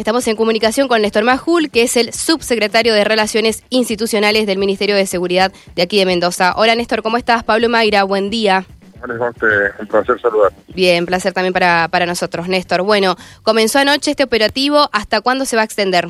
Estamos 0.00 0.26
en 0.28 0.34
comunicación 0.34 0.88
con 0.88 1.02
Néstor 1.02 1.24
Majul, 1.24 1.70
que 1.70 1.82
es 1.82 1.94
el 1.98 2.14
subsecretario 2.14 2.94
de 2.94 3.04
Relaciones 3.04 3.64
Institucionales 3.68 4.46
del 4.46 4.56
Ministerio 4.56 4.96
de 4.96 5.04
Seguridad 5.04 5.52
de 5.76 5.82
aquí 5.82 5.98
de 5.98 6.06
Mendoza. 6.06 6.54
Hola 6.56 6.74
Néstor, 6.74 7.02
¿cómo 7.02 7.18
estás? 7.18 7.44
Pablo 7.44 7.68
Mayra, 7.68 8.04
buen 8.04 8.30
día. 8.30 8.64
Un 9.06 9.86
placer 9.86 10.18
saludar. 10.18 10.52
Bien, 10.68 11.04
placer 11.04 11.34
también 11.34 11.52
para, 11.52 11.86
para 11.88 12.06
nosotros, 12.06 12.48
Néstor. 12.48 12.80
Bueno, 12.80 13.14
comenzó 13.42 13.78
anoche 13.78 14.12
este 14.12 14.24
operativo, 14.24 14.88
¿hasta 14.90 15.20
cuándo 15.20 15.44
se 15.44 15.56
va 15.56 15.62
a 15.62 15.66
extender? 15.66 16.08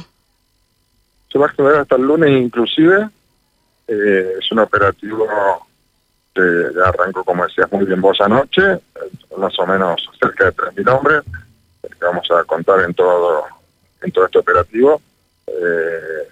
Se 1.32 1.36
va 1.40 1.46
a 1.46 1.48
extender 1.48 1.74
hasta 1.74 1.96
el 1.96 2.02
lunes 2.02 2.30
inclusive. 2.30 3.08
Eh, 3.88 4.34
es 4.38 4.52
un 4.52 4.60
operativo 4.60 5.26
que 6.32 6.40
arrancó, 6.86 7.24
como 7.24 7.44
decías 7.44 7.72
muy 7.72 7.84
bien 7.86 8.00
vos 8.00 8.20
anoche, 8.20 8.62
más 9.36 9.58
o 9.58 9.66
menos 9.66 10.08
cerca 10.22 10.44
de 10.44 10.52
3.000 10.52 10.96
hombres, 10.96 11.22
que 11.82 12.04
vamos 12.04 12.30
a 12.30 12.44
contar 12.44 12.84
en 12.84 12.94
todo 12.94 13.59
en 14.02 14.12
todo 14.12 14.26
este 14.26 14.38
operativo, 14.38 15.00
eh, 15.46 16.28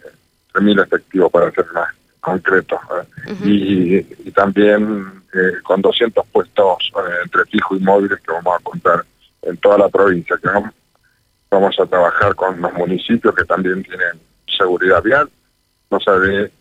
3.000 0.53 0.85
efectivos 0.85 1.31
para 1.31 1.51
ser 1.51 1.67
más 1.73 1.89
concreto. 2.21 2.81
¿eh? 3.01 4.07
y, 4.25 4.31
también 4.33 5.23
eh, 5.35 5.61
con 5.65 5.81
200 5.83 6.27
puestos 6.29 6.93
eh, 6.97 7.15
entre 7.25 7.45
fijo 7.47 7.77
y 7.77 7.81
móviles 7.81 8.21
que 8.21 8.33
vamos 8.33 8.55
a 8.59 8.63
contar 8.63 9.05
en 9.43 9.57
toda 9.57 9.79
la 9.79 9.89
provincia, 9.89 10.37
que 10.41 10.49
vamos, 11.51 11.81
a 11.81 11.87
trabajar 11.87 12.35
con 12.35 12.61
los 12.61 12.73
municipios 12.75 13.35
que 13.35 13.45
también 13.45 13.83
tienen 13.83 14.21
seguridad 14.47 15.03
vial, 15.03 15.29
no 15.91 16.01
sabe 16.01 16.53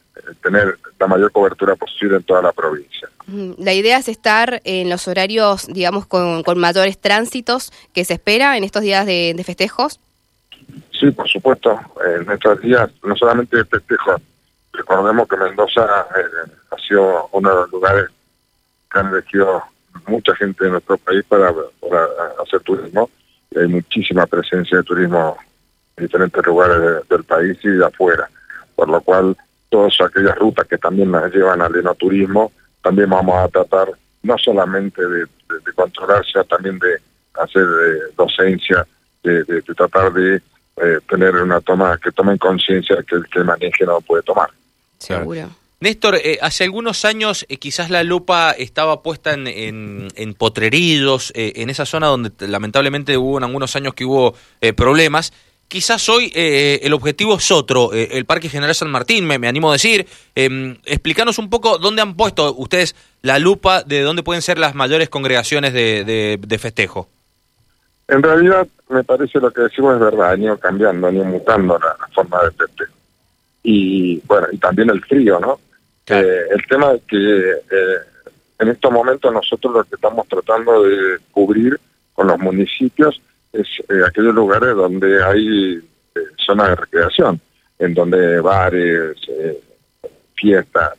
tener 0.41 0.77
la 0.99 1.07
mayor 1.07 1.31
cobertura 1.31 1.75
posible 1.75 2.17
en 2.17 2.23
toda 2.23 2.41
la 2.41 2.51
provincia. 2.51 3.09
La 3.57 3.73
idea 3.73 3.97
es 3.97 4.07
estar 4.07 4.61
en 4.63 4.89
los 4.89 5.07
horarios, 5.07 5.67
digamos, 5.67 6.05
con, 6.05 6.43
mayores 6.55 6.97
tránsitos 6.97 7.73
que 7.93 8.05
se 8.05 8.13
espera 8.13 8.57
en 8.57 8.63
estos 8.63 8.81
días 8.81 9.05
de, 9.05 9.41
festejos. 9.45 9.99
Sí, 10.99 11.11
por 11.11 11.27
supuesto. 11.27 11.79
En 12.05 12.31
estos 12.31 12.61
días, 12.61 12.89
no 13.03 13.15
solamente 13.15 13.57
de 13.57 13.65
festejos, 13.65 14.21
recordemos 14.73 15.27
que 15.27 15.37
Mendoza 15.37 15.85
eh, 16.15 16.51
ha 16.71 16.77
sido 16.79 17.29
uno 17.33 17.49
de 17.49 17.55
los 17.55 17.71
lugares 17.71 18.07
que 18.91 18.99
han 18.99 19.07
elegido 19.07 19.63
mucha 20.07 20.35
gente 20.35 20.65
de 20.65 20.71
nuestro 20.71 20.97
país 20.97 21.23
para, 21.27 21.53
hacer 22.43 22.61
turismo. 22.61 23.09
Y 23.51 23.59
hay 23.59 23.67
muchísima 23.67 24.25
presencia 24.25 24.77
de 24.77 24.83
turismo 24.83 25.37
en 25.97 26.05
diferentes 26.05 26.45
lugares 26.45 27.07
del 27.09 27.23
país 27.23 27.57
y 27.63 27.69
de 27.69 27.85
afuera. 27.85 28.29
Por 28.75 28.89
lo 28.89 29.01
cual, 29.01 29.35
todas 29.69 29.93
aquellas 30.01 30.37
rutas 30.37 30.67
que 30.67 30.77
también 30.77 31.11
nos 31.11 31.33
llevan 31.33 31.61
al 31.61 31.75
enoturismo, 31.75 32.51
también 32.81 33.09
vamos 33.09 33.35
a 33.35 33.47
tratar 33.49 33.89
no 34.23 34.37
solamente 34.37 35.01
de, 35.07 35.25
controlar, 35.75 36.25
sino 36.25 36.43
también 36.45 36.79
de 36.79 36.97
hacer 37.35 37.63
eh, 37.63 38.13
docencia, 38.15 38.85
de, 39.23 39.61
tratar 39.75 40.11
de 40.13 40.41
eh, 40.77 40.99
tener 41.09 41.35
una 41.35 41.61
toma, 41.61 41.97
que 41.97 42.11
tomen 42.11 42.37
conciencia 42.37 42.97
que 43.07 43.15
el 43.15 43.27
que 43.27 43.43
maneje 43.43 43.85
no 43.85 44.01
puede 44.01 44.23
tomar. 44.23 44.49
Seguro. 44.97 45.49
Néstor, 45.79 46.15
eh, 46.15 46.39
hace 46.41 46.63
algunos 46.63 47.05
años 47.05 47.45
eh, 47.49 47.57
quizás 47.57 47.91
la 47.91 48.01
lupa 48.01 48.51
estaba 48.51 49.03
puesta 49.03 49.33
en, 49.33 50.07
en, 50.15 50.33
potrerillos, 50.33 51.31
eh, 51.35 51.53
en 51.57 51.69
esa 51.69 51.85
zona 51.85 52.07
donde 52.07 52.31
lamentablemente 52.47 53.15
hubo 53.15 53.37
en 53.37 53.43
algunos 53.43 53.75
años 53.75 53.93
que 53.93 54.03
hubo 54.03 54.35
problemas. 54.75 55.33
Quizás 55.67 56.07
hoy 56.07 56.31
el 56.33 56.93
objetivo 56.93 57.35
es 57.35 57.51
otro, 57.51 57.91
el 57.91 58.23
Parque 58.23 58.47
General 58.47 58.73
San 58.73 58.89
Martín, 58.89 59.25
me, 59.25 59.35
animo 59.47 59.69
a 59.69 59.73
decir. 59.73 60.07
Em, 60.33 60.77
explícanos 60.85 61.39
un 61.39 61.49
poco 61.49 61.77
dónde 61.77 62.01
han 62.01 62.15
puesto 62.15 62.55
ustedes 62.55 62.95
la 63.21 63.37
lupa, 63.37 63.83
de 63.83 64.01
dónde 64.01 64.23
pueden 64.23 64.41
ser 64.41 64.57
las 64.57 64.75
mayores 64.75 65.09
congregaciones 65.09 65.73
de, 65.73 66.39
de, 66.39 66.57
festejo. 66.57 67.09
En 68.07 68.23
realidad, 68.23 68.67
me 68.89 69.03
parece 69.03 69.39
lo 69.39 69.51
que 69.51 69.61
decimos 69.61 69.95
es 69.95 69.99
verdad, 69.99 70.31
han 70.31 70.43
ido 70.43 70.57
cambiando, 70.57 71.07
han 71.07 71.15
ido 71.15 71.25
mutando 71.25 71.77
la 71.77 72.07
forma 72.13 72.43
de 72.43 72.51
festejo 72.51 72.97
y 73.69 74.21
bueno, 74.25 74.47
y 74.49 74.57
también 74.59 74.89
el 74.89 75.03
frío, 75.03 75.41
¿no? 75.41 75.59
Eh, 76.07 76.45
el 76.51 76.65
tema 76.67 76.93
es 76.93 77.01
que 77.03 77.51
eh, 77.51 77.97
en 78.59 78.69
estos 78.69 78.89
momentos 78.93 79.33
nosotros 79.33 79.73
lo 79.73 79.83
que 79.83 79.95
estamos 79.95 80.25
tratando 80.29 80.83
de 80.83 81.17
cubrir 81.31 81.77
con 82.13 82.27
los 82.27 82.39
municipios 82.39 83.21
es 83.51 83.67
eh, 83.89 84.03
aquellos 84.07 84.33
lugares 84.33 84.73
donde 84.73 85.21
hay 85.21 85.81
zonas 86.37 86.69
de 86.69 86.75
recreación, 86.75 87.41
en 87.77 87.93
donde 87.93 88.39
bares, 88.39 89.17
fiestas. 90.33 90.93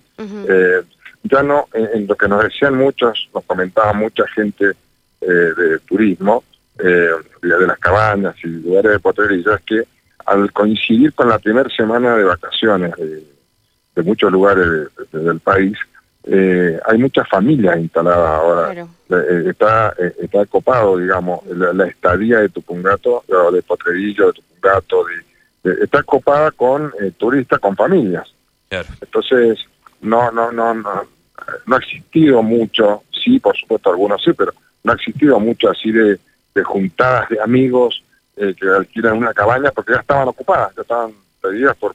ya 1.22 1.42
no, 1.42 1.68
en, 1.72 2.06
lo 2.06 2.14
que 2.16 2.28
nos 2.28 2.44
decían 2.44 2.74
muchos, 2.74 3.30
nos 3.32 3.44
comentaba 3.44 3.94
mucha 3.94 4.26
gente 4.28 4.72
de 5.20 5.78
turismo, 5.86 6.44
de 6.78 7.66
las 7.66 7.78
cabañas 7.78 8.34
y 8.44 8.48
lugares 8.48 8.92
de 8.92 8.98
potrerillo, 8.98 9.54
es 9.54 9.62
que 9.62 9.84
al 10.28 10.52
coincidir 10.52 11.14
con 11.14 11.28
la 11.28 11.38
primera 11.38 11.68
semana 11.70 12.14
de 12.14 12.24
vacaciones 12.24 12.92
de, 12.96 14.02
muchos 14.02 14.30
lugares 14.30 14.88
del 15.10 15.40
país, 15.40 15.76
eh, 16.24 16.78
hay 16.86 16.98
muchas 16.98 17.28
familias 17.28 17.78
instaladas 17.78 18.30
ahora. 18.30 18.86
Eh, 19.10 19.44
está, 19.48 19.92
eh, 19.98 20.14
está 20.20 20.46
copado, 20.46 20.98
digamos, 20.98 21.40
la, 21.46 21.86
estadía 21.86 22.38
de 22.38 22.50
Tupungato, 22.50 23.24
de 23.52 23.62
Potrerillo, 23.62 24.28
de 24.28 24.32
Tupungato, 24.34 25.04
de, 25.64 25.82
está 25.82 26.02
copada 26.04 26.52
con 26.52 26.92
turistas, 27.16 27.58
con 27.58 27.74
familias. 27.74 28.32
Entonces, 29.00 29.58
no, 30.02 30.30
no, 30.30 30.52
no, 30.52 30.74
no, 30.74 31.08
no 31.66 31.74
ha 31.74 31.78
existido 31.78 32.42
mucho, 32.42 33.02
sí, 33.10 33.40
por 33.40 33.56
supuesto 33.56 33.90
algunos 33.90 34.22
sí, 34.22 34.32
pero 34.32 34.52
no 34.84 34.92
ha 34.92 34.94
existido 34.94 35.40
mucho 35.40 35.70
así 35.70 35.90
de, 35.90 36.18
de 36.58 36.64
juntadas 36.64 37.28
de 37.28 37.40
amigos 37.40 38.02
eh, 38.36 38.54
que 38.58 38.68
alquilan 38.68 39.16
una 39.16 39.32
cabaña 39.32 39.70
porque 39.70 39.92
ya 39.92 40.00
estaban 40.00 40.28
ocupadas, 40.28 40.74
ya 40.76 40.82
estaban 40.82 41.12
pedidas 41.40 41.76
por, 41.76 41.94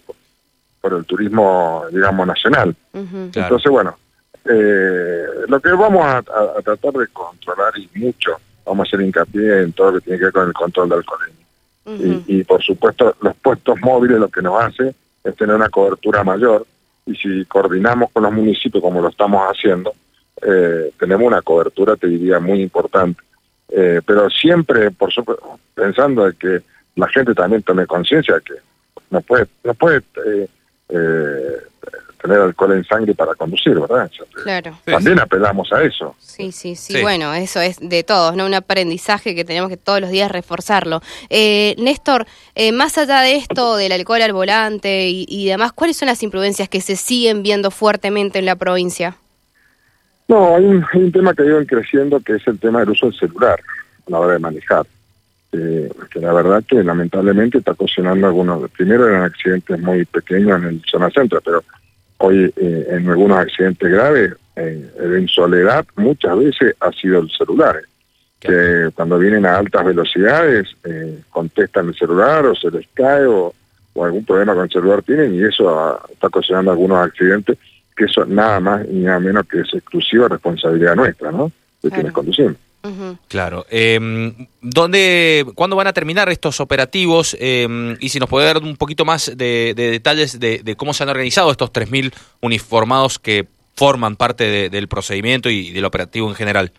por, 0.82 0.94
el 0.94 1.06
turismo, 1.06 1.86
digamos, 1.92 2.28
nacional. 2.28 2.76
Entonces, 2.94 3.72
bueno, 3.72 3.98
eh, 4.46 5.24
lo 5.48 5.60
que 5.62 5.72
vamos 5.72 6.06
a, 6.06 6.22
tratar 6.62 6.94
de 6.94 7.08
controlar 7.08 7.74
y 7.78 7.90
mucho, 7.96 8.32
vamos 8.66 8.86
a 8.86 8.88
hacer 8.90 9.06
hincapié 9.06 9.62
en 9.62 9.72
todo 9.72 9.92
lo 9.92 10.00
que 10.00 10.06
tiene 10.06 10.20
que 10.20 10.26
ver 10.26 10.34
con 10.34 10.48
el 10.48 10.54
control 10.54 10.90
del 10.90 11.00
alcoholismo. 11.00 12.24
y, 12.28 12.44
por 12.44 12.62
supuesto, 12.62 13.16
los 13.22 13.36
puestos 13.38 13.80
móviles 13.82 14.20
lo 14.20 14.28
que 14.28 14.42
nos 14.42 14.62
hace 14.62 14.94
es 15.24 15.36
tener 15.36 15.56
una 15.56 15.70
cobertura 15.70 16.24
mayor 16.24 16.66
y 17.06 17.16
si 17.16 17.46
coordinamos 17.46 18.12
con 18.12 18.24
los 18.24 18.32
municipios 18.32 18.82
como 18.82 19.02
lo 19.02 19.10
estamos 19.10 19.42
haciendo, 19.44 19.94
eh, 20.42 20.92
tenemos 21.00 21.28
una 21.28 21.42
cobertura, 21.42 21.96
te 21.96 22.08
diría, 22.08 22.40
muy 22.40 22.62
importante. 22.62 23.22
Eh, 23.76 24.02
pero 24.06 24.30
siempre, 24.30 24.92
por 24.92 25.12
supuesto, 25.12 25.60
pensando 25.74 26.26
de 26.26 26.34
que 26.36 26.62
la 26.96 27.08
gente 27.10 27.34
también 27.34 27.64
tome 27.64 27.88
conciencia 27.88 28.36
de 28.36 28.42
que 28.42 28.54
no 29.10 29.20
puede, 29.22 29.48
no 29.64 29.74
puede 29.74 29.98
eh, 29.98 30.48
eh, 30.90 31.58
tener 32.22 32.40
alcohol 32.40 32.74
en 32.74 32.86
sangre 32.86 33.16
para 33.16 33.34
conducir, 33.34 33.74
¿verdad? 33.80 34.12
Claro. 34.44 34.78
También 34.86 35.20
apelamos 35.20 35.74
a 35.74 35.82
eso. 35.82 36.16
Sí, 36.20 36.52
sí, 36.52 36.76
sí, 36.76 37.02
Bueno, 37.02 37.34
eso 37.34 37.62
es 37.62 37.78
de 37.82 38.04
todos, 38.04 38.36
¿no? 38.36 38.46
Un 38.46 38.54
aprendizaje 38.54 39.34
que 39.34 39.44
tenemos 39.44 39.72
que 39.72 39.78
todos 39.78 40.02
los 40.02 40.12
días 40.12 40.32
reforzarlo. 40.32 41.02
Eh, 41.32 41.74
Néstor, 41.80 42.28
más 42.74 43.00
allá 43.00 43.22
de 43.22 43.38
esto, 43.38 43.76
del 43.76 43.92
alcohol 43.92 44.22
al 44.22 44.34
volante 44.34 45.10
y, 45.10 45.26
y 45.28 45.48
demás, 45.48 45.74
¿cuáles 45.74 45.98
son 45.98 46.06
las 46.06 46.22
imprudencias 46.22 46.70
que 46.70 46.80
se 46.80 46.96
siguen 46.96 47.42
viendo 47.42 47.72
fuertemente 47.72 48.38
en 48.38 48.46
la 48.46 48.56
provincia? 48.56 49.18
No, 50.28 50.56
hay 50.56 50.66
un, 50.66 51.12
tema 51.12 51.34
que 51.34 51.44
ha 51.44 51.46
ido 51.46 51.66
creciendo 51.66 52.20
que 52.20 52.36
es 52.36 52.48
el 52.48 52.60
tema 52.60 52.80
del 52.80 52.92
uso 52.92 53.08
del 53.08 53.20
celular 53.20 53.60
a 54.08 54.12
la 54.12 54.20
hora 54.20 54.34
de 54.34 54.40
manejar. 54.40 54.86
Eh, 55.52 55.90
que 56.10 56.20
la 56.20 56.34
verdad 56.34 56.64
que 56.68 56.84
lamentablemente 56.84 57.60
está 57.60 57.74
ocasionando 57.74 58.26
algunos, 58.26 58.72
primero 58.72 59.08
eran 59.08 59.22
accidentes 59.22 59.80
muy 59.80 60.04
pequeños 60.06 60.60
en 60.60 60.68
el 60.68 60.82
zona 60.90 61.12
centro, 61.12 61.40
pero 61.42 61.64
hoy 62.18 62.52
eh, 62.56 62.88
en 62.90 63.08
algunos 63.08 63.38
accidentes 63.38 63.92
graves, 63.92 64.34
eh, 64.56 64.90
en 65.00 65.28
soledad, 65.28 65.86
muchas 65.96 66.38
veces 66.40 66.76
ha 66.80 66.92
sido 66.92 67.20
el 67.20 67.30
celular. 67.30 67.82
Que 68.40 68.90
cuando 68.96 69.20
vienen 69.20 69.46
a 69.46 69.58
altas 69.58 69.86
velocidades 69.86 70.68
contestan 71.30 71.88
el 71.88 71.96
celular 71.96 72.46
o 72.46 72.56
se 72.56 72.70
les 72.72 72.86
cae 72.94 73.26
o, 73.26 73.54
algún 74.02 74.26
problema 74.26 74.54
con 74.54 74.64
el 74.64 74.72
celular 74.72 75.02
tienen 75.04 75.36
y 75.36 75.44
eso 75.44 75.98
está 76.12 76.28
ocasionando 76.28 76.72
algunos 76.72 76.98
accidentes 76.98 77.58
que 77.94 78.06
eso 78.06 78.26
nada 78.26 78.60
más 78.60 78.86
y 78.90 78.96
nada 78.96 79.20
menos 79.20 79.48
que 79.48 79.62
es 79.62 79.74
exclusiva 79.74 80.28
responsabilidad 80.28 80.96
nuestra, 80.96 81.32
¿no? 81.32 81.52
De 81.82 81.90
quienes 81.90 82.12
conducimos. 82.12 82.56
Claro. 83.30 83.66
Eh, 83.70 83.98
¿dónde, 84.62 85.46
¿Cuándo 85.56 85.78
van 85.78 85.88
a 85.88 85.94
terminar 85.94 86.28
estos 86.30 86.60
operativos? 86.60 87.36
Em, 87.40 87.96
y 88.00 88.10
si 88.10 88.20
nos 88.20 88.30
puede 88.30 88.46
dar 88.46 88.58
un 88.58 88.76
poquito 88.76 89.06
más 89.06 89.32
de, 89.38 89.74
detalles 89.74 90.38
de, 90.40 90.76
cómo 90.76 90.94
se 90.94 91.04
han 91.04 91.10
organizado 91.10 91.50
estos 91.50 91.72
3.000 91.72 92.14
uniformados 92.42 93.20
que 93.20 93.48
forman 93.76 94.18
parte 94.18 94.70
del 94.70 94.88
procedimiento 94.88 95.50
y 95.50 95.72
del 95.72 95.86
operativo 95.86 96.28
en 96.28 96.36
general. 96.36 96.72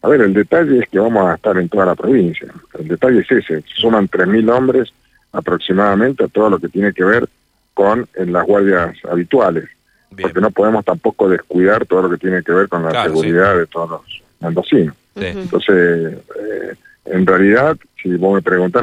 A 0.00 0.08
ver, 0.08 0.22
el 0.22 0.34
detalle 0.34 0.80
es 0.80 0.88
que 0.88 0.98
vamos 0.98 1.28
a 1.28 1.34
estar 1.34 1.56
en 1.58 1.68
toda 1.68 1.86
la 1.86 1.94
provincia. 1.94 2.48
El 2.78 2.88
detalle 2.88 3.20
es 3.20 3.30
ese. 3.30 3.62
Suman 3.76 4.08
3.000 4.08 4.50
hombres 4.52 4.92
aproximadamente 5.32 6.24
a 6.24 6.28
todo 6.28 6.50
lo 6.50 6.58
que 6.58 6.68
tiene 6.68 6.92
que 6.92 7.04
ver 7.04 7.28
con 7.74 8.08
en 8.14 8.32
las 8.32 8.46
guardias 8.46 8.96
habituales, 9.10 9.68
porque 10.20 10.40
no 10.40 10.50
podemos 10.50 10.84
tampoco 10.84 11.28
descuidar 11.28 11.86
todo 11.86 12.02
lo 12.02 12.10
que 12.10 12.18
tiene 12.18 12.42
que 12.42 12.52
ver 12.52 12.68
con 12.68 12.84
la 12.84 13.04
seguridad 13.04 13.56
de 13.56 13.66
todos 13.66 13.90
los 13.90 14.22
mendocinos. 14.40 14.94
Entonces, 15.14 16.18
eh, 16.40 16.74
en 17.06 17.26
realidad, 17.26 17.76
si 18.02 18.14
vos 18.16 18.34
me 18.34 18.42
preguntás, 18.42 18.82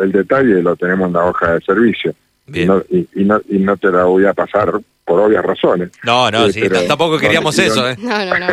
el 0.00 0.12
detalle 0.12 0.62
lo 0.62 0.76
tenemos 0.76 1.08
en 1.08 1.12
la 1.14 1.24
hoja 1.24 1.54
de 1.54 1.60
servicio. 1.60 2.14
Y 2.52 2.64
no, 2.64 2.82
y, 2.88 3.06
no, 3.24 3.40
y 3.46 3.58
no 3.58 3.76
te 3.76 3.90
la 3.90 4.04
voy 4.04 4.24
a 4.24 4.32
pasar 4.32 4.72
por 5.04 5.20
obvias 5.20 5.44
razones. 5.44 5.90
No, 6.02 6.30
no, 6.30 6.48
sí, 6.50 6.62
tampoco 6.86 7.18
queríamos 7.18 7.58
eso. 7.58 7.88
¿eh? 7.88 7.96
No, 7.98 8.24
no, 8.24 8.38
no. 8.38 8.46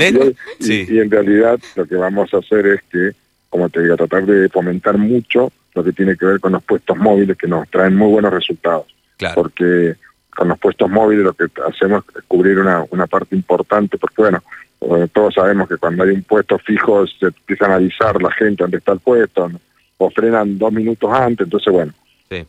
sí. 0.60 0.86
y, 0.88 0.98
en 0.98 1.10
realidad 1.10 1.58
lo 1.76 1.86
que 1.86 1.96
vamos 1.96 2.32
a 2.34 2.38
hacer 2.38 2.66
es 2.66 2.80
que, 2.90 3.10
como 3.48 3.68
te 3.68 3.82
digo, 3.82 3.96
tratar 3.96 4.26
de 4.26 4.48
fomentar 4.48 4.98
mucho 4.98 5.52
lo 5.74 5.84
que 5.84 5.92
tiene 5.92 6.16
que 6.16 6.26
ver 6.26 6.40
con 6.40 6.52
los 6.52 6.62
puestos 6.62 6.96
móviles 6.96 7.36
que 7.36 7.48
nos 7.48 7.68
traen 7.68 7.96
muy 7.96 8.10
buenos 8.10 8.32
resultados. 8.32 8.86
Claro. 9.16 9.34
Porque 9.34 9.94
con 10.34 10.48
los 10.48 10.58
puestos 10.58 10.90
móviles 10.90 11.24
lo 11.24 11.32
que 11.32 11.46
hacemos 11.66 12.04
es 12.16 12.24
cubrir 12.26 12.58
una, 12.58 12.84
una 12.90 13.06
parte 13.06 13.36
importante, 13.36 13.98
porque 13.98 14.22
bueno, 14.22 14.42
eh, 14.80 15.08
todos 15.12 15.34
sabemos 15.34 15.68
que 15.68 15.76
cuando 15.76 16.04
hay 16.04 16.10
un 16.10 16.22
puesto 16.22 16.58
fijo 16.58 17.06
se 17.06 17.26
empiezan 17.26 17.70
a 17.70 17.76
avisar 17.76 18.20
la 18.20 18.30
gente 18.32 18.64
dónde 18.64 18.78
está 18.78 18.92
el 18.92 19.00
puesto, 19.00 19.50
o 19.96 20.10
frenan 20.10 20.58
dos 20.58 20.72
minutos 20.72 21.10
antes, 21.12 21.46
entonces 21.46 21.72
bueno, 21.72 21.92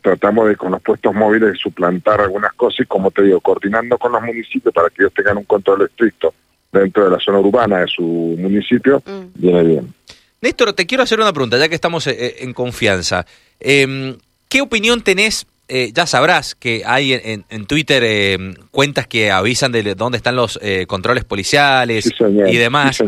tratamos 0.02 0.48
de 0.48 0.56
con 0.56 0.72
los 0.72 0.82
puestos 0.82 1.14
móviles 1.14 1.58
suplantar 1.58 2.20
algunas 2.20 2.52
cosas 2.54 2.80
y 2.80 2.86
como 2.86 3.10
te 3.10 3.22
digo, 3.22 3.40
coordinando 3.40 3.96
con 3.98 4.12
los 4.12 4.22
municipios 4.22 4.74
para 4.74 4.90
que 4.90 5.02
ellos 5.02 5.14
tengan 5.14 5.38
un 5.38 5.44
control 5.44 5.82
estricto 5.82 6.34
dentro 6.72 7.04
de 7.04 7.10
la 7.10 7.20
zona 7.20 7.38
urbana 7.38 7.78
de 7.78 7.86
su 7.86 8.02
municipio, 8.38 9.02
mm. 9.06 9.40
viene 9.40 9.62
bien. 9.62 9.94
Néstor, 10.40 10.72
te 10.72 10.86
quiero 10.86 11.02
hacer 11.02 11.20
una 11.20 11.32
pregunta, 11.32 11.58
ya 11.58 11.68
que 11.68 11.74
estamos 11.74 12.06
eh, 12.06 12.36
en 12.40 12.52
confianza. 12.52 13.26
Em, 13.58 14.16
¿Qué 14.48 14.60
opinión 14.60 15.02
tenés 15.02 15.46
eh, 15.68 15.90
ya 15.92 16.06
sabrás 16.06 16.54
que 16.54 16.82
hay 16.86 17.12
en, 17.12 17.44
en 17.50 17.66
Twitter 17.66 18.02
eh, 18.06 18.38
cuentas 18.70 19.08
que 19.08 19.32
avisan 19.32 19.72
de 19.72 19.96
dónde 19.96 20.16
están 20.16 20.36
los 20.36 20.60
eh, 20.62 20.86
controles 20.86 21.24
policiales 21.24 22.08
y 22.20 22.56
demás. 22.56 23.02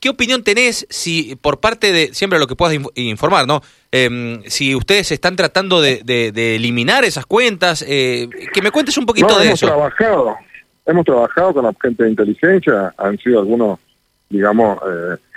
¿Qué 0.00 0.08
opinión 0.08 0.42
tenés 0.42 0.86
si 0.90 1.36
por 1.36 1.60
parte 1.60 1.92
de, 1.92 2.12
siempre 2.12 2.40
lo 2.40 2.48
que 2.48 2.56
puedas 2.56 2.76
informar, 2.94 3.46
¿no? 3.46 3.60
Em, 3.92 4.42
si 4.46 4.74
ustedes 4.74 5.12
están 5.12 5.36
tratando 5.36 5.80
de, 5.80 6.02
eliminar 6.56 7.04
esas 7.04 7.26
cuentas, 7.26 7.84
que 7.84 8.62
me 8.62 8.72
cuentes 8.72 8.96
un 8.98 9.06
poquito 9.06 9.38
de 9.38 9.46
hemos 9.46 9.60
Trabajado, 9.60 10.36
hemos 10.86 11.04
trabajado 11.04 11.54
con 11.54 11.64
la 11.64 11.72
gente 11.80 12.04
de 12.04 12.10
inteligencia, 12.10 12.92
han 12.96 13.18
sido 13.18 13.40
algunos, 13.40 13.78
digamos, 14.30 14.78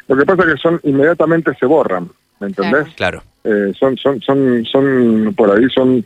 lo 0.07 0.17
que 0.17 0.25
pasa 0.25 0.43
es 0.43 0.55
que 0.55 0.61
son 0.61 0.79
inmediatamente 0.83 1.51
se 1.59 1.65
borran, 1.65 2.09
¿me 2.39 2.47
entendés? 2.47 2.87
Claro. 2.95 3.23
son, 3.79 3.97
son, 3.97 4.21
son, 4.21 4.65
son, 4.65 5.33
por 5.35 5.51
ahí 5.51 5.69
son 5.69 6.05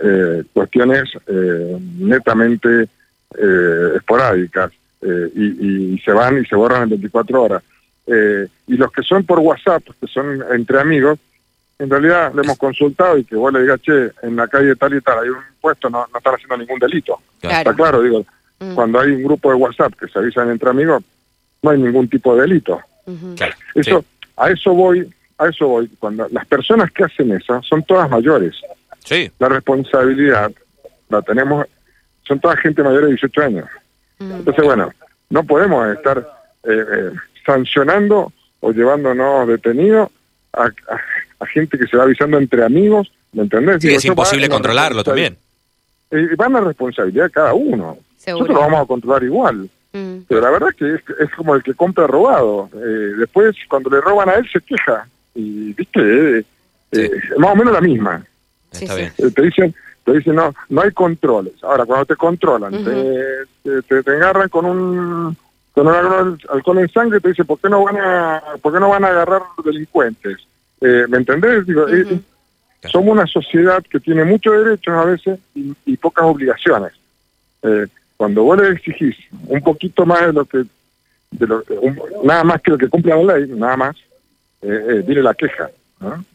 eh, 0.00 0.44
cuestiones 0.52 1.10
eh, 1.26 1.76
netamente 1.98 2.88
eh, 3.36 3.92
esporádicas 3.96 4.70
y, 5.02 5.94
y, 5.94 5.98
se 6.04 6.12
van 6.12 6.40
y 6.40 6.44
se 6.44 6.54
borran 6.54 6.84
en 6.84 6.90
24 6.90 7.42
horas. 7.42 7.62
y 8.06 8.76
los 8.76 8.92
que 8.92 9.02
son 9.02 9.24
por 9.24 9.40
WhatsApp, 9.40 9.82
que 10.00 10.06
son 10.06 10.44
entre 10.52 10.80
amigos, 10.80 11.18
en 11.78 11.90
realidad 11.90 12.32
le 12.34 12.42
hemos 12.42 12.58
consultado 12.58 13.18
y 13.18 13.24
que 13.24 13.36
vos 13.36 13.52
le 13.52 13.62
digas, 13.62 13.80
che, 13.82 14.10
en 14.22 14.36
la 14.36 14.48
calle 14.48 14.76
tal 14.76 14.96
y 14.96 15.00
tal 15.00 15.20
hay 15.20 15.28
un 15.30 15.38
puesto, 15.60 15.90
no, 15.90 16.06
no 16.12 16.18
están 16.18 16.34
haciendo 16.34 16.56
ningún 16.58 16.78
delito. 16.78 17.18
Está 17.40 17.74
claro, 17.74 18.02
digo, 18.02 18.24
mm. 18.58 18.74
cuando 18.74 19.00
hay 19.00 19.10
un 19.12 19.22
grupo 19.22 19.50
de 19.50 19.56
WhatsApp 19.56 19.94
que 19.94 20.08
se 20.08 20.18
avisan 20.18 20.50
entre 20.50 20.70
amigos, 20.70 21.02
no 21.62 21.70
hay 21.70 21.78
ningún 21.78 22.08
tipo 22.08 22.34
de 22.34 22.42
delito. 22.42 22.80
Eso, 23.74 24.04
a 24.36 24.50
eso 24.50 24.74
voy, 24.74 25.08
a 25.38 25.48
eso 25.48 25.68
voy. 25.68 25.88
Cuando 25.98 26.28
las 26.30 26.46
personas 26.46 26.90
que 26.92 27.04
hacen 27.04 27.32
eso 27.32 27.62
son 27.62 27.82
todas 27.84 28.08
mayores. 28.10 28.54
La 29.38 29.48
responsabilidad 29.48 30.52
la 31.08 31.22
tenemos, 31.22 31.66
son 32.26 32.38
toda 32.40 32.56
gente 32.56 32.82
mayor 32.82 33.04
de 33.04 33.08
18 33.08 33.40
años. 33.40 33.68
Mm. 34.18 34.32
Entonces, 34.32 34.64
bueno, 34.64 34.92
no 35.30 35.44
podemos 35.44 35.88
estar 35.96 36.18
eh, 36.64 36.84
eh, 36.92 37.10
sancionando 37.44 38.32
o 38.60 38.72
llevándonos 38.72 39.48
detenidos 39.48 40.10
a, 40.52 40.70
gente 41.46 41.78
que 41.78 41.86
se 41.86 41.96
va 41.96 42.02
avisando 42.02 42.36
entre 42.36 42.64
amigos, 42.64 43.10
¿me 43.32 43.42
entendés? 43.42 43.80
Sí, 43.80 43.94
es 43.94 44.04
imposible 44.04 44.48
controlarlo 44.48 45.02
también. 45.04 45.36
Y 46.10 46.34
van 46.36 46.56
a 46.56 46.60
responsabilidad 46.60 47.24
de 47.24 47.30
cada 47.30 47.54
uno. 47.54 47.96
Nosotros 48.26 48.48
lo 48.48 48.60
vamos 48.60 48.82
a 48.82 48.86
controlar 48.86 49.22
igual. 49.22 49.70
Mm. 49.92 50.18
Pero 50.28 50.40
la 50.40 50.50
verdad 50.50 50.68
que 50.76 50.94
es, 50.94 51.30
como 51.36 51.54
el 51.54 51.62
que 51.62 51.74
compra 51.74 52.06
robado. 52.06 52.68
Eh, 52.74 53.14
después, 53.18 53.56
cuando 53.68 53.90
le 53.90 54.00
roban 54.00 54.28
a 54.28 54.34
él, 54.34 54.48
se 54.52 54.60
queja. 54.60 55.06
Y, 55.34 55.72
viste, 55.72 56.44
más 57.38 57.52
o 57.52 57.56
menos 57.56 57.72
la 57.72 57.80
misma. 57.80 58.24
Eh, 58.80 59.10
te 59.34 59.42
dicen, 59.42 59.74
te 60.04 60.12
dicen 60.12 60.34
no, 60.34 60.54
no 60.68 60.82
hay 60.82 60.92
controles. 60.92 61.54
Ahora, 61.62 61.86
cuando 61.86 62.06
te 62.06 62.16
controlan, 62.16 62.72
te, 62.84 64.02
te, 64.02 64.10
agarran 64.10 64.48
con 64.48 64.66
un 64.66 65.36
con 65.72 65.86
un 65.86 66.38
alcohol 66.50 66.78
en 66.78 66.88
sangre, 66.88 67.20
te 67.20 67.28
dicen, 67.28 67.46
¿por 67.46 67.60
qué 67.60 67.68
no 67.68 67.84
van 67.84 67.96
a, 67.98 68.42
por 68.60 68.72
qué 68.72 68.80
no 68.80 68.88
van 68.88 69.04
a 69.04 69.08
agarrar 69.08 69.42
delincuentes? 69.64 70.38
Eh, 70.80 71.04
¿Me 71.08 71.18
entendés? 71.18 71.66
Digo, 71.66 71.88
eh, 71.88 72.20
somos 72.90 73.12
una 73.12 73.26
sociedad 73.26 73.82
que 73.88 74.00
tiene 74.00 74.24
muchos 74.24 74.64
derechos 74.64 74.94
a 74.94 75.04
veces 75.04 75.38
y, 75.54 75.96
pocas 75.96 76.24
obligaciones. 76.24 76.92
Cuando 78.18 78.42
vos 78.42 78.60
le 78.60 78.72
exigís 78.72 79.16
un 79.46 79.62
poquito 79.62 80.04
más 80.04 80.26
de 80.26 80.32
lo 80.34 80.44
que, 80.44 80.58
de 81.30 81.46
lo, 81.46 81.64
nada 82.24 82.44
más 82.44 82.60
que 82.60 82.72
lo 82.72 82.76
que 82.76 82.88
cumple 82.88 83.14
la 83.14 83.38
ley, 83.38 83.48
nada 83.48 83.76
más, 83.76 83.96
eh, 84.60 85.02
viene 85.06 85.22
la 85.22 85.32
queja. 85.32 85.70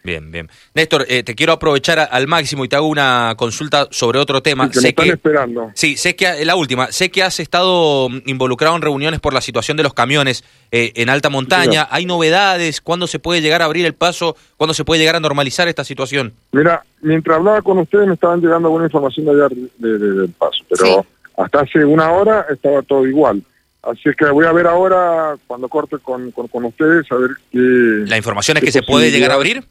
Bien, 0.04 0.30
bien. 0.32 0.50
Néstor, 0.74 1.06
eh, 1.08 1.24
te 1.24 1.36
quiero 1.36 1.54
aprovechar 1.54 1.98
al 2.12 2.28
máximo 2.28 2.66
y 2.66 2.68
te 2.68 2.76
hago 2.76 2.88
una 2.88 3.34
consulta 3.38 3.88
sobre 3.92 4.20
otro 4.20 4.42
tema. 4.42 4.70
sé 4.72 4.90
están 4.90 5.08
esperando. 5.08 5.72
Sí, 5.74 5.96
sé 5.96 6.16
que 6.16 6.26
eh, 6.26 6.46
la 6.46 6.56
última. 6.56 6.92
Sé 6.92 7.10
que 7.10 7.24
has 7.24 7.40
estado 7.40 8.10
mm, 8.10 8.24
involucrado 8.26 8.76
en 8.76 8.82
reuniones 8.82 9.22
por 9.22 9.34
la 9.34 9.40
situación 9.40 9.78
de 9.78 9.84
los 9.84 9.94
camiones 9.94 10.44
eh, 10.72 10.92
en 10.96 11.10
alta 11.10 11.30
montaña. 11.30 11.88
¿Hay 11.90 12.06
novedades? 12.06 12.82
¿Cuándo 12.82 13.08
se 13.08 13.20
puede 13.20 13.42
llegar 13.42 13.62
a 13.62 13.66
abrir 13.66 13.86
el 13.86 13.94
paso? 13.94 14.36
¿Cuándo 14.58 14.74
se 14.74 14.84
puede 14.84 15.00
llegar 15.00 15.16
a 15.16 15.22
normalizar 15.22 15.70
esta 15.70 15.86
situación? 15.86 16.34
Mira, 16.52 16.84
mientras 17.02 17.38
hablaba 17.38 17.62
con 17.62 17.78
ustedes 17.78 18.08
me 18.08 18.16
estaban 18.16 18.42
llegando 18.42 18.70
buena 18.70 18.88
información 18.88 19.26
de 19.26 19.32
allá 19.32 19.48
del 19.78 20.30
paso, 20.38 20.64
pero 20.70 21.06
hasta 21.38 21.62
hace 21.62 21.84
una 21.86 22.12
hora 22.12 22.46
estaba 22.50 22.82
todo 22.82 23.08
igual. 23.08 23.42
Así 23.82 24.10
es 24.10 24.16
que 24.16 24.26
voy 24.26 24.46
a 24.46 24.52
ver 24.54 24.66
ahora, 24.66 25.36
cuando 25.46 25.68
corte 25.68 25.98
con, 25.98 26.32
con, 26.32 26.66
ustedes, 26.66 27.12
a 27.12 27.16
ver 27.16 27.32
qué... 27.52 27.60
¿La 28.08 28.16
información 28.16 28.58
es 28.58 28.64
que 28.64 28.72
se 28.72 28.82
puede 28.82 29.12
llegar 29.12 29.32
a 29.32 29.34
abrir? 29.34 29.64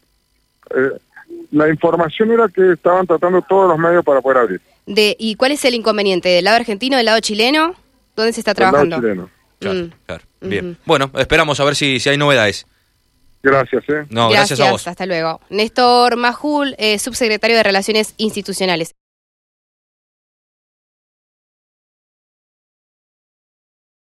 Eh, 0.75 0.91
la 1.51 1.69
información 1.69 2.31
era 2.31 2.49
que 2.49 2.73
estaban 2.73 3.07
tratando 3.07 3.41
todos 3.43 3.69
los 3.69 3.79
medios 3.79 4.05
para 4.05 4.21
poder 4.21 4.39
abrir. 4.39 4.61
De, 4.85 5.17
¿Y 5.19 5.37
cuál 5.37 5.53
es 5.53 5.65
el 5.65 5.75
inconveniente? 5.75 6.29
¿Del 6.29 6.45
lado 6.45 6.57
argentino, 6.57 6.99
del 6.99 7.07
lado 7.07 7.21
chileno? 7.21 7.75
¿Dónde 8.15 8.35
se 8.35 8.41
está 8.41 8.55
trabajando? 8.55 9.01
Del 9.01 9.17
lado 9.17 9.29
chileno. 9.61 9.91
Claro, 10.07 10.25
mm. 10.41 10.49
Bien. 10.49 10.77
Bueno, 10.85 11.11
esperamos 11.17 11.59
a 11.61 11.65
ver 11.65 11.75
si, 11.75 11.99
si 11.99 12.11
hay 12.11 12.19
novedades. 12.19 12.67
Gracias, 13.43 13.83
¿eh? 13.89 14.05
No, 14.11 14.29
gracias, 14.29 14.61
a 14.61 14.71
vos. 14.71 14.87
Hasta 14.87 15.05
luego. 15.05 15.41
Néstor 15.51 16.17
Majul, 16.17 16.75
eh, 16.79 16.99
subsecretario 16.99 17.57
de 17.57 17.63
Relaciones 17.63 18.15
Institucionales. 18.19 18.95